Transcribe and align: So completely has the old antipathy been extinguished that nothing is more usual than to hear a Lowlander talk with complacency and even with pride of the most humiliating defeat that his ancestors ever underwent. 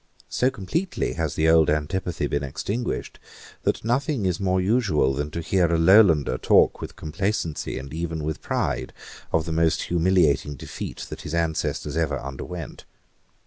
So 0.29 0.49
completely 0.49 1.13
has 1.13 1.35
the 1.35 1.47
old 1.47 1.69
antipathy 1.69 2.25
been 2.25 2.41
extinguished 2.43 3.19
that 3.61 3.85
nothing 3.85 4.25
is 4.25 4.39
more 4.39 4.59
usual 4.59 5.13
than 5.13 5.29
to 5.29 5.41
hear 5.41 5.71
a 5.71 5.77
Lowlander 5.77 6.39
talk 6.39 6.81
with 6.81 6.95
complacency 6.95 7.77
and 7.77 7.93
even 7.93 8.23
with 8.23 8.41
pride 8.41 8.93
of 9.31 9.45
the 9.45 9.51
most 9.53 9.83
humiliating 9.83 10.55
defeat 10.55 11.05
that 11.11 11.21
his 11.21 11.35
ancestors 11.35 11.95
ever 11.95 12.19
underwent. 12.19 12.83